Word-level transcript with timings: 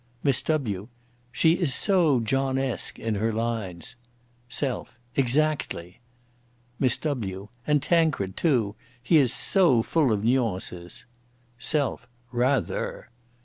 MISS 0.23 0.41
W.: 0.41 0.87
"She 1.31 1.59
is 1.59 1.75
so 1.75 2.21
John 2.21 2.57
esque 2.57 2.97
in 2.97 3.13
her 3.13 3.31
lines." 3.31 3.95
SELF: 4.49 4.97
"Exactly!" 5.15 5.99
MISS 6.79 6.97
W.: 6.97 7.49
"And 7.67 7.83
Tancred, 7.83 8.35
too—he 8.35 9.17
is 9.17 9.31
so 9.31 9.83
full 9.83 10.11
of 10.11 10.23
nuances." 10.23 11.05
SELF: 11.59 12.07
"Rather!" 12.31 13.11